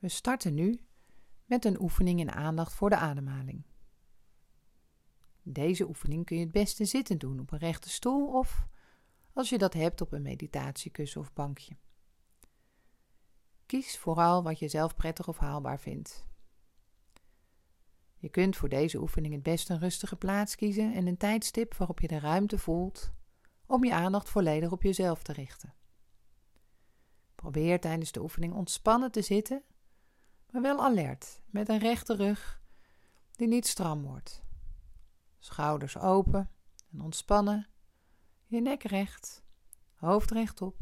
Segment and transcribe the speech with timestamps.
[0.00, 0.80] We starten nu
[1.44, 3.62] met een oefening in aandacht voor de ademhaling.
[5.42, 8.66] Deze oefening kun je het beste zittend doen op een rechte stoel of,
[9.32, 11.76] als je dat hebt, op een meditatiekussen of bankje.
[13.66, 16.28] Kies vooral wat je zelf prettig of haalbaar vindt.
[18.16, 22.00] Je kunt voor deze oefening het beste een rustige plaats kiezen en een tijdstip waarop
[22.00, 23.12] je de ruimte voelt
[23.66, 25.74] om je aandacht volledig op jezelf te richten.
[27.34, 29.62] Probeer tijdens de oefening ontspannen te zitten,
[30.52, 32.62] maar wel alert, met een rechte rug
[33.32, 34.42] die niet stram wordt.
[35.38, 36.50] Schouders open
[36.92, 37.68] en ontspannen,
[38.46, 39.42] je nek recht,
[39.94, 40.76] hoofd rechtop,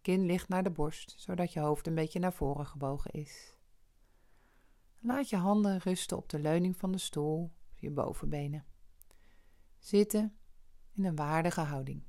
[0.00, 3.54] kin ligt naar de borst, zodat je hoofd een beetje naar voren gebogen is.
[4.98, 8.64] Laat je handen rusten op de leuning van de stoel, je bovenbenen.
[9.78, 10.38] Zitten
[10.92, 12.02] in een waardige houding.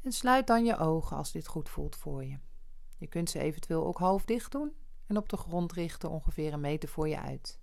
[0.00, 2.38] En sluit dan je ogen als dit goed voelt voor je.
[2.96, 4.76] Je kunt ze eventueel ook half dicht doen
[5.06, 7.60] en op de grond richten ongeveer een meter voor je uit.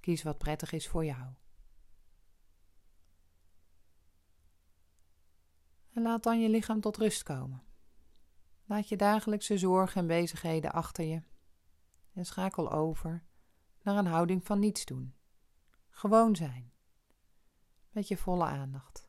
[0.00, 1.32] Kies wat prettig is voor jou.
[5.92, 7.62] En laat dan je lichaam tot rust komen.
[8.64, 11.22] Laat je dagelijkse zorgen en bezigheden achter je
[12.12, 13.24] en schakel over
[13.82, 15.14] naar een houding van niets doen.
[15.90, 16.72] Gewoon zijn.
[17.90, 19.07] Met je volle aandacht.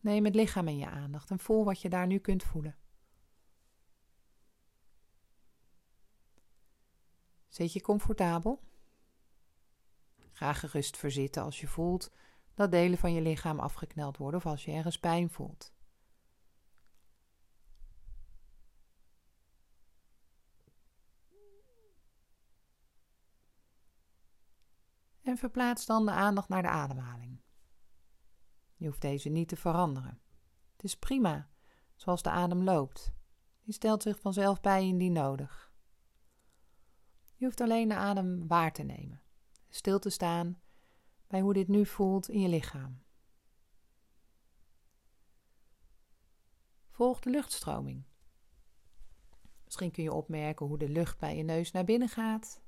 [0.00, 2.76] Neem het lichaam in je aandacht en voel wat je daar nu kunt voelen.
[7.48, 8.62] Zit je comfortabel?
[10.32, 12.12] Ga gerust verzitten als je voelt
[12.54, 15.72] dat delen van je lichaam afgekneld worden of als je ergens pijn voelt.
[25.22, 27.39] En verplaats dan de aandacht naar de ademhaling.
[28.80, 30.20] Je hoeft deze niet te veranderen.
[30.72, 31.48] Het is prima
[31.94, 33.12] zoals de adem loopt.
[33.62, 35.72] Die stelt zich vanzelf bij indien nodig.
[37.34, 39.22] Je hoeft alleen de adem waar te nemen,
[39.68, 40.60] stil te staan
[41.26, 43.02] bij hoe dit nu voelt in je lichaam.
[46.90, 48.04] Volg de luchtstroming.
[49.64, 52.62] Misschien kun je opmerken hoe de lucht bij je neus naar binnen gaat,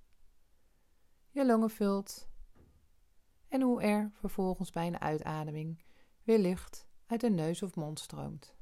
[1.30, 2.28] je longen vult
[3.48, 5.82] en hoe er vervolgens bij een uitademing
[6.24, 8.54] weer lucht uit de neus of mond stroomt.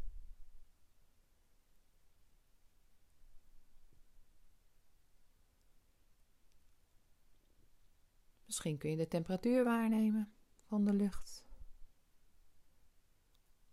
[8.45, 10.33] Misschien kun je de temperatuur waarnemen
[10.67, 11.45] van de lucht,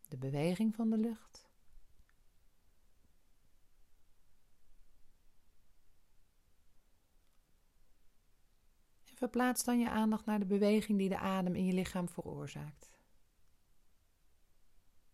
[0.07, 1.45] de beweging van de lucht.
[9.17, 12.97] Verplaats dan je aandacht naar de beweging die de adem in je lichaam veroorzaakt.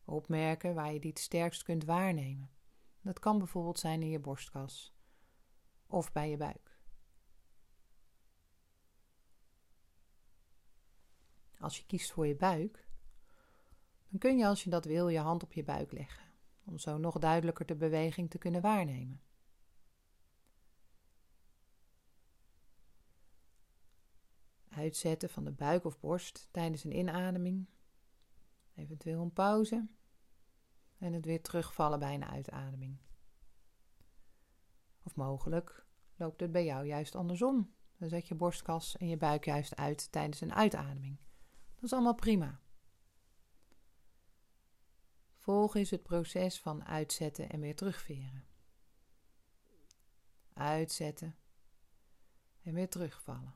[0.06, 2.52] Opmerken waar je die het sterkst kunt waarnemen.
[3.02, 4.94] Dat kan bijvoorbeeld zijn in je borstkas
[5.88, 6.80] of bij je buik.
[11.60, 12.88] Als je kiest voor je buik,
[14.10, 16.26] dan kun je als je dat wil je hand op je buik leggen,
[16.64, 19.22] om zo nog duidelijker de beweging te kunnen waarnemen.
[24.70, 27.68] Uitzetten van de buik of borst tijdens een inademing,
[28.76, 29.88] eventueel een pauze
[30.98, 32.98] en het weer terugvallen bij een uitademing.
[35.04, 35.86] Of mogelijk
[36.16, 37.74] loopt het bij jou juist andersom.
[37.98, 41.18] Dan zet je borstkas en je buik juist uit tijdens een uitademing.
[41.76, 42.62] Dat is allemaal prima.
[45.36, 48.46] Volg is het proces van uitzetten en weer terugveren.
[50.54, 51.36] Uitzetten
[52.62, 53.56] en weer terugvallen.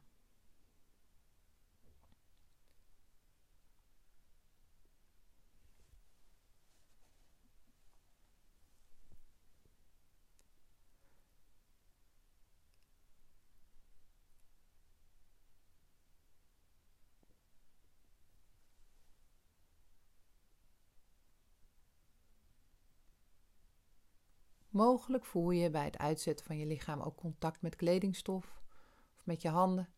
[24.78, 28.62] Mogelijk voel je bij het uitzetten van je lichaam ook contact met kledingstof
[29.18, 29.90] of met je handen.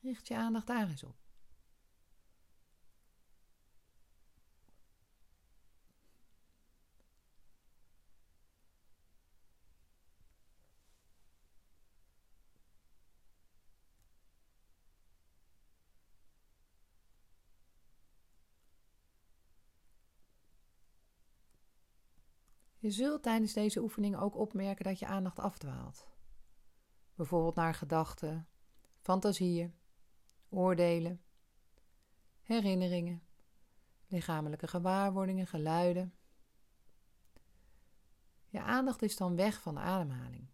[0.00, 1.25] Richt je aandacht daar eens op.
[22.86, 26.06] Je zult tijdens deze oefening ook opmerken dat je aandacht afdwaalt.
[27.14, 28.48] Bijvoorbeeld naar gedachten,
[29.00, 29.74] fantasieën,
[30.48, 31.22] oordelen
[32.42, 33.22] herinneringen,
[34.06, 36.14] lichamelijke gewaarwordingen, geluiden.
[38.48, 40.48] Je aandacht is dan weg van de ademhaling.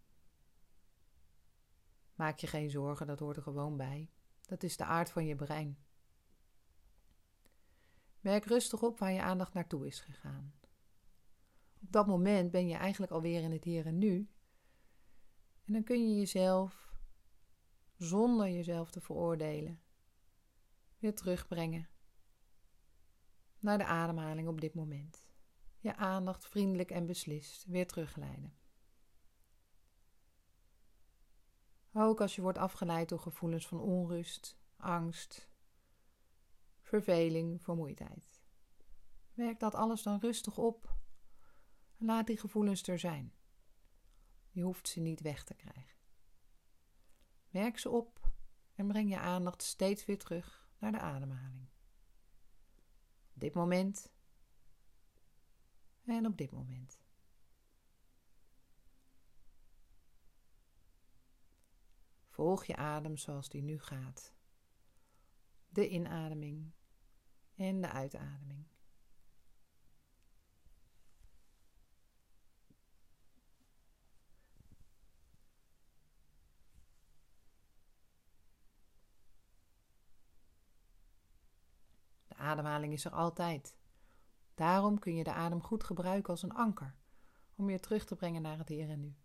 [2.15, 4.11] Maak je geen zorgen, dat hoort er gewoon bij.
[4.41, 5.79] Dat is de aard van je brein.
[8.21, 10.62] Merk rustig op waar je aandacht naartoe is gegaan.
[11.93, 14.31] Dat moment ben je eigenlijk alweer in het hier en nu.
[15.65, 16.95] En dan kun je jezelf,
[17.97, 19.81] zonder jezelf te veroordelen,
[20.99, 21.89] weer terugbrengen
[23.59, 25.27] naar de ademhaling op dit moment.
[25.79, 28.57] Je aandacht vriendelijk en beslist weer terugleiden.
[31.93, 35.51] Ook als je wordt afgeleid door gevoelens van onrust, angst,
[36.81, 38.41] verveling, vermoeidheid.
[39.35, 41.01] Werk dat alles dan rustig op
[42.03, 43.33] laat die gevoelens er zijn.
[44.51, 45.99] Je hoeft ze niet weg te krijgen.
[47.51, 48.33] Merk ze op
[48.75, 51.69] en breng je aandacht steeds weer terug naar de ademhaling.
[53.35, 54.13] Op dit moment
[56.05, 57.01] en op dit moment.
[62.29, 64.35] Volg je adem zoals die nu gaat.
[65.69, 66.73] De inademing
[67.55, 68.72] en de uitademing.
[82.53, 83.77] Ademhaling is er altijd.
[84.55, 86.95] Daarom kun je de adem goed gebruiken als een anker
[87.55, 89.17] om je terug te brengen naar het hier en nu.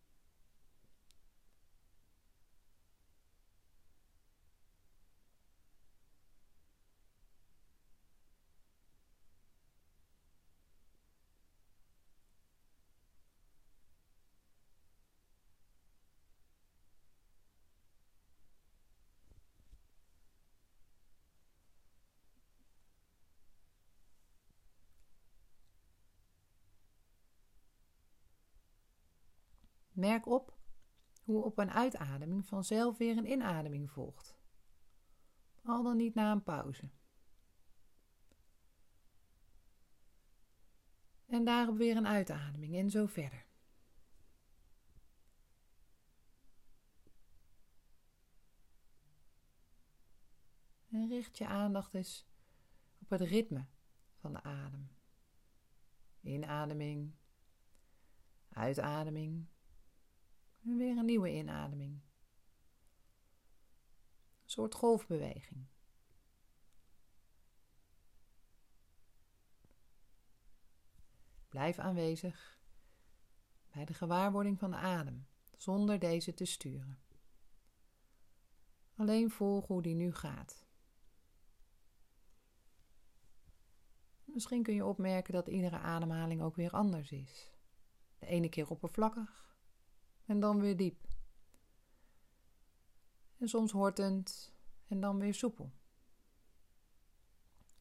[29.97, 30.57] Merk op
[31.23, 34.37] hoe op een uitademing vanzelf weer een inademing volgt.
[35.63, 36.89] Al dan niet na een pauze.
[41.25, 43.45] En daarop weer een uitademing en zo verder.
[50.89, 52.27] En richt je aandacht eens
[52.99, 53.65] op het ritme
[54.15, 54.89] van de adem.
[56.21, 57.13] Inademing,
[58.49, 59.47] uitademing.
[60.67, 61.93] En weer een nieuwe inademing.
[64.43, 65.67] Een soort golfbeweging.
[71.47, 72.59] Blijf aanwezig
[73.71, 75.27] bij de gewaarwording van de adem,
[75.57, 76.99] zonder deze te sturen.
[78.95, 80.65] Alleen volg hoe die nu gaat.
[84.23, 87.51] Misschien kun je opmerken dat iedere ademhaling ook weer anders is.
[88.19, 89.56] De ene keer oppervlakkig,
[90.27, 91.07] en dan weer diep.
[93.37, 94.55] En soms hortend
[94.87, 95.71] en dan weer soepel.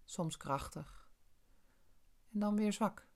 [0.04, 1.10] Soms krachtig
[2.32, 3.08] en dan weer zwak.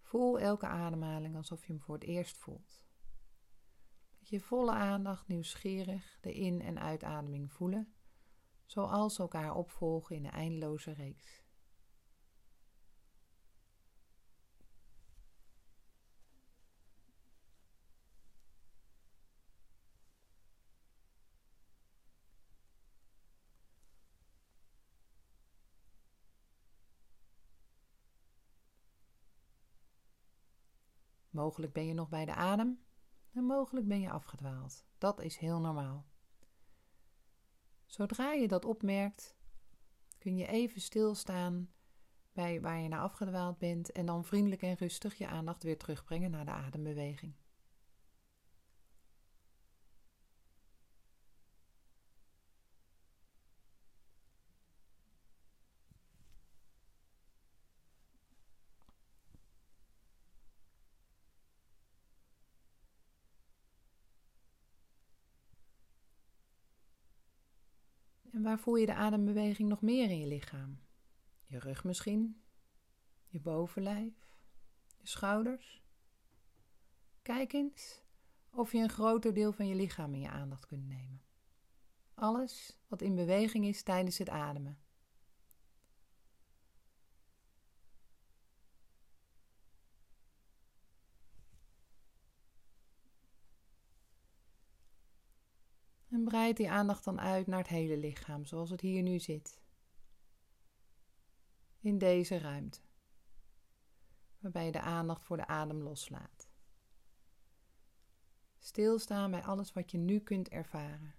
[0.00, 2.84] Voel elke ademhaling alsof je hem voor het eerst voelt.
[4.18, 7.94] Met je volle aandacht nieuwsgierig de in- en uitademing voelen,
[8.64, 11.45] zoals elkaar opvolgen in een eindeloze reeks.
[31.36, 32.80] Mogelijk ben je nog bij de adem
[33.32, 34.84] en mogelijk ben je afgedwaald.
[34.98, 36.06] Dat is heel normaal.
[37.84, 39.36] Zodra je dat opmerkt,
[40.18, 41.70] kun je even stilstaan
[42.32, 46.30] bij waar je naar afgedwaald bent en dan vriendelijk en rustig je aandacht weer terugbrengen
[46.30, 47.34] naar de adembeweging.
[68.36, 70.78] En waar voel je de adembeweging nog meer in je lichaam?
[71.46, 72.42] Je rug misschien,
[73.26, 74.12] je bovenlijf,
[75.00, 75.82] je schouders.
[77.22, 78.02] Kijk eens
[78.50, 81.22] of je een groter deel van je lichaam in je aandacht kunt nemen.
[82.14, 84.78] Alles wat in beweging is tijdens het ademen.
[96.16, 99.60] En breid die aandacht dan uit naar het hele lichaam, zoals het hier nu zit.
[101.80, 102.80] In deze ruimte,
[104.38, 106.48] waarbij je de aandacht voor de adem loslaat.
[108.58, 111.14] Stilstaan bij alles wat je nu kunt ervaren.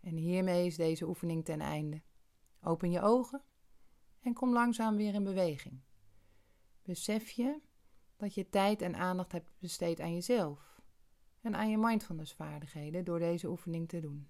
[0.00, 2.02] En hiermee is deze oefening ten einde.
[2.60, 3.42] Open je ogen
[4.20, 5.80] en kom langzaam weer in beweging.
[6.82, 7.60] Besef je
[8.16, 10.80] dat je tijd en aandacht hebt besteed aan jezelf
[11.40, 14.28] en aan je mindfulness vaardigheden door deze oefening te doen.